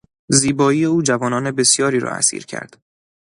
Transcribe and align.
زیبایی 0.39 0.85
او 0.85 1.01
جوانان 1.01 1.51
بسیاری 1.51 1.99
را 1.99 2.11
اسیر 2.11 2.45
کرد. 2.45 2.77